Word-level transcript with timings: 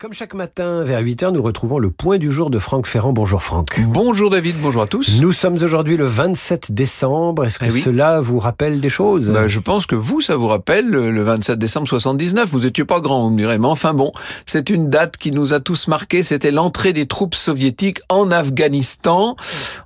Comme 0.00 0.12
chaque 0.12 0.34
matin 0.34 0.82
vers 0.82 1.00
8h, 1.00 1.30
nous 1.30 1.40
retrouvons 1.40 1.78
le 1.78 1.88
point 1.88 2.18
du 2.18 2.30
jour 2.32 2.50
de 2.50 2.58
Franck 2.58 2.88
Ferrand. 2.88 3.12
Bonjour 3.12 3.42
Franck. 3.42 3.80
Bonjour 3.86 4.28
David, 4.28 4.56
bonjour 4.60 4.82
à 4.82 4.86
tous. 4.88 5.20
Nous 5.20 5.32
sommes 5.32 5.54
aujourd'hui 5.62 5.96
le 5.96 6.04
27 6.04 6.72
décembre. 6.72 7.44
Est-ce 7.44 7.60
que 7.60 7.66
Eh 7.66 7.70
oui. 7.70 7.80
cela 7.80 8.20
vous 8.20 8.40
rappelle 8.40 8.80
des 8.80 8.88
choses? 8.90 9.30
Bah, 9.30 9.46
je 9.46 9.60
pense 9.60 9.86
que 9.86 9.94
vous, 9.94 10.20
ça 10.20 10.34
vous 10.36 10.48
rappelle 10.48 10.88
le 10.90 11.22
27 11.22 11.58
décembre 11.60 11.86
79. 11.88 12.50
Vous 12.50 12.66
étiez 12.66 12.84
pas 12.84 13.00
grand, 13.00 13.22
vous 13.22 13.30
me 13.30 13.38
direz, 13.38 13.56
mais 13.58 13.68
enfin 13.68 13.94
bon, 13.94 14.12
c'est 14.46 14.68
une 14.68 14.90
date 14.90 15.16
qui 15.16 15.30
nous 15.30 15.54
a 15.54 15.60
tous 15.60 15.86
marqués. 15.86 16.24
C'était 16.24 16.50
l'entrée 16.50 16.92
des 16.92 17.06
troupes 17.06 17.36
soviétiques 17.36 18.00
en 18.08 18.32
Afghanistan. 18.32 19.36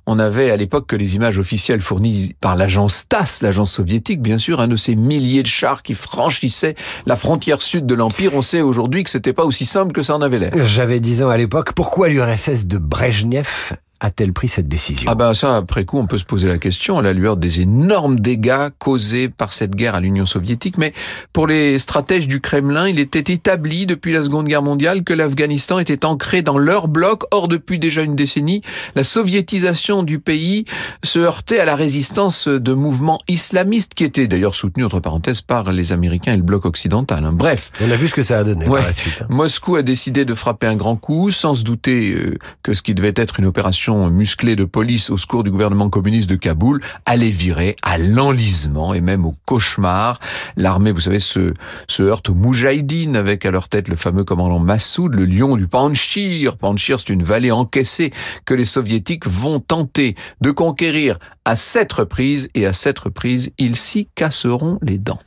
On 0.07 0.17
avait 0.17 0.49
à 0.49 0.57
l'époque 0.57 0.87
que 0.87 0.95
les 0.95 1.15
images 1.17 1.37
officielles 1.37 1.81
fournies 1.81 2.35
par 2.41 2.55
l'agence 2.55 3.05
TASS, 3.07 3.41
l'agence 3.43 3.71
soviétique, 3.71 4.21
bien 4.23 4.39
sûr, 4.39 4.59
un 4.59 4.67
de 4.67 4.75
ces 4.75 4.95
milliers 4.95 5.43
de 5.43 5.47
chars 5.47 5.83
qui 5.83 5.93
franchissaient 5.93 6.75
la 7.05 7.15
frontière 7.15 7.61
sud 7.61 7.85
de 7.85 7.93
l'empire. 7.93 8.31
On 8.33 8.41
sait 8.41 8.61
aujourd'hui 8.61 9.03
que 9.03 9.11
c'était 9.11 9.33
pas 9.33 9.45
aussi 9.45 9.65
simple 9.69 9.93
que 9.93 10.01
ça 10.01 10.15
en 10.15 10.21
avait 10.21 10.39
l'air. 10.39 10.51
J'avais 10.65 10.99
10 10.99 11.23
ans 11.23 11.29
à 11.29 11.37
l'époque. 11.37 11.73
Pourquoi 11.73 12.09
l'URSS 12.09 12.65
de 12.65 12.77
Brejnev 12.77 13.75
a-t-elle 14.01 14.33
pris 14.33 14.47
cette 14.47 14.67
décision? 14.67 15.09
Ah 15.11 15.15
ben 15.15 15.33
ça, 15.33 15.57
après 15.57 15.85
coup, 15.85 15.97
on 15.97 16.07
peut 16.07 16.17
se 16.17 16.25
poser 16.25 16.47
la 16.47 16.57
question 16.57 16.97
à 16.97 17.01
la 17.01 17.13
lueur 17.13 17.37
des 17.37 17.61
énormes 17.61 18.19
dégâts 18.19 18.69
causés 18.79 19.29
par 19.29 19.53
cette 19.53 19.75
guerre 19.75 19.95
à 19.95 19.99
l'Union 19.99 20.25
soviétique. 20.25 20.77
Mais 20.77 20.93
pour 21.33 21.47
les 21.47 21.77
stratèges 21.79 22.27
du 22.27 22.39
Kremlin, 22.41 22.87
il 22.87 22.99
était 22.99 23.33
établi 23.33 23.85
depuis 23.85 24.13
la 24.13 24.23
Seconde 24.23 24.47
Guerre 24.47 24.61
mondiale 24.63 25.03
que 25.03 25.13
l'Afghanistan 25.13 25.79
était 25.79 26.05
ancré 26.05 26.41
dans 26.41 26.57
leur 26.57 26.87
bloc. 26.87 27.23
Or, 27.31 27.47
depuis 27.47 27.79
déjà 27.79 28.01
une 28.01 28.15
décennie, 28.15 28.61
la 28.95 29.03
soviétisation 29.03 30.03
du 30.03 30.19
pays 30.19 30.65
se 31.03 31.19
heurtait 31.19 31.59
à 31.59 31.65
la 31.65 31.75
résistance 31.75 32.47
de 32.47 32.73
mouvements 32.73 33.19
islamistes 33.27 33.93
qui 33.93 34.03
étaient 34.03 34.27
d'ailleurs 34.27 34.55
soutenus, 34.55 34.85
entre 34.85 34.99
parenthèses, 34.99 35.41
par 35.41 35.71
les 35.71 35.91
Américains 35.93 36.33
et 36.33 36.37
le 36.37 36.43
bloc 36.43 36.65
occidental. 36.65 37.23
hein. 37.25 37.31
Bref, 37.33 37.71
On 37.81 37.89
a 37.91 37.95
vu 37.95 38.07
ce 38.07 38.13
que 38.13 38.21
ça 38.21 38.39
a 38.39 38.43
donné 38.43 38.67
Ouais. 38.67 38.79
par 38.79 38.87
la 38.87 38.93
suite. 38.93 39.21
hein. 39.21 39.25
Moscou 39.29 39.75
a 39.75 39.81
décidé 39.81 40.25
de 40.25 40.33
frapper 40.33 40.67
un 40.67 40.75
grand 40.75 40.95
coup, 40.95 41.31
sans 41.31 41.53
se 41.53 41.63
douter 41.63 42.13
euh, 42.13 42.37
que 42.63 42.73
ce 42.73 42.81
qui 42.81 42.93
devait 42.93 43.13
être 43.15 43.39
une 43.39 43.45
opération 43.45 43.88
musclée 43.89 44.55
de 44.55 44.65
police 44.65 45.09
au 45.09 45.17
secours 45.17 45.43
du 45.43 45.51
gouvernement 45.51 45.89
communiste 45.89 46.29
de 46.29 46.35
Kaboul 46.35 46.81
allait 47.05 47.29
virer 47.29 47.75
à 47.81 47.97
l'enlisement 47.97 48.93
et 48.93 49.01
même 49.01 49.25
au 49.25 49.35
cauchemar. 49.45 50.19
L'armée, 50.55 50.91
vous 50.91 50.99
savez, 50.99 51.19
se, 51.19 51.53
heurte 51.99 52.29
aux 52.29 52.33
Moudjahidines 52.33 53.15
avec 53.15 53.45
à 53.45 53.51
leur 53.51 53.69
tête 53.69 53.87
le 53.87 53.95
fameux 53.95 54.23
commandant 54.23 54.59
Massoud, 54.59 55.13
le 55.13 55.25
lion 55.25 55.57
du 55.57 55.67
Panchir. 55.67 56.57
Panchir, 56.57 56.99
c'est 56.99 57.09
une 57.09 57.23
vallée 57.23 57.51
encaissée 57.51 58.11
que 58.45 58.53
les 58.53 58.65
soviétiques 58.65 59.27
vont 59.27 59.59
tenter 59.59 60.15
de 60.41 60.51
conquérir 60.51 61.19
à 61.45 61.55
sept 61.55 61.91
reprises 61.93 62.49
et 62.53 62.65
à 62.65 62.73
sept 62.73 62.99
reprises, 62.99 63.51
ils 63.57 63.75
s'y 63.75 64.07
casseront 64.13 64.77
les 64.81 64.97
dents. 64.97 65.19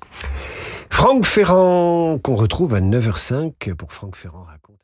Franck 0.91 1.25
Ferrand, 1.25 2.19
qu'on 2.23 2.37
retrouve 2.37 2.75
à 2.75 2.81
9h05 2.81 3.75
pour 3.75 3.93
Franck 3.93 4.15
Ferrand 4.15 4.45
raconte. 4.45 4.83